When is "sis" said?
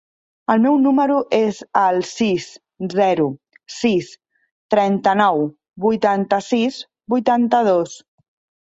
2.13-2.47, 3.77-4.11